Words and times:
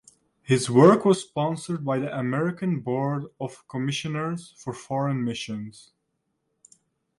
His 0.41 0.67
work 0.67 1.05
was 1.05 1.21
sponsored 1.21 1.85
by 1.85 1.99
the 1.99 2.17
American 2.17 2.79
Board 2.79 3.25
of 3.39 3.67
Commissioners 3.67 4.51
for 4.57 4.73
Foreign 4.73 5.23
Missions. 5.23 5.91